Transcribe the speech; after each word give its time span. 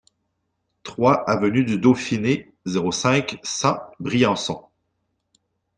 trois 0.81 1.29
avenue 1.29 1.63
du 1.63 1.77
Dauphiné, 1.77 2.51
zéro 2.65 2.91
cinq, 2.91 3.39
cent, 3.43 3.77
Briançon 3.99 4.65